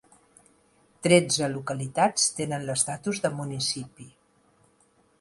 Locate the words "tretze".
1.07-1.51